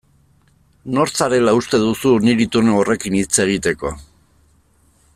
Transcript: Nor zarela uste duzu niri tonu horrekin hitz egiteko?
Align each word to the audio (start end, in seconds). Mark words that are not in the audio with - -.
Nor 0.97 1.11
zarela 1.19 1.53
uste 1.59 1.81
duzu 1.83 2.15
niri 2.29 2.49
tonu 2.57 2.75
horrekin 2.79 3.19
hitz 3.21 3.31
egiteko? 3.47 3.93